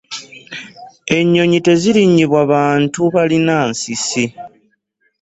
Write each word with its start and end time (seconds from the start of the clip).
Ennyonyi 1.17 1.59
terinyibwa 1.65 2.41
bantu 2.53 2.99
balina 3.13 3.57
nsisi. 3.71 4.25